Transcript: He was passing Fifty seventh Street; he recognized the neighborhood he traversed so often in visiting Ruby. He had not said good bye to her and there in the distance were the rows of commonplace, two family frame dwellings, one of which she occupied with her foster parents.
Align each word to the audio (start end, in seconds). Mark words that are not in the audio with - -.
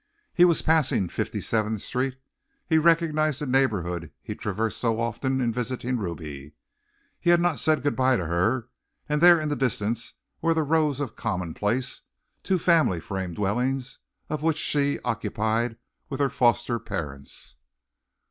He 0.33 0.45
was 0.45 0.63
passing 0.63 1.09
Fifty 1.09 1.39
seventh 1.39 1.83
Street; 1.83 2.15
he 2.67 2.79
recognized 2.79 3.39
the 3.39 3.45
neighborhood 3.45 4.11
he 4.23 4.33
traversed 4.33 4.79
so 4.79 4.99
often 4.99 5.39
in 5.39 5.53
visiting 5.53 5.99
Ruby. 5.99 6.53
He 7.19 7.29
had 7.29 7.39
not 7.39 7.59
said 7.59 7.83
good 7.83 7.95
bye 7.95 8.17
to 8.17 8.25
her 8.25 8.67
and 9.07 9.21
there 9.21 9.39
in 9.39 9.49
the 9.49 9.55
distance 9.55 10.15
were 10.41 10.55
the 10.55 10.63
rows 10.63 10.99
of 10.99 11.15
commonplace, 11.15 12.01
two 12.41 12.57
family 12.57 12.99
frame 12.99 13.35
dwellings, 13.35 13.99
one 14.25 14.39
of 14.39 14.43
which 14.43 14.57
she 14.57 14.99
occupied 15.01 15.77
with 16.09 16.19
her 16.19 16.29
foster 16.31 16.79
parents. 16.79 17.57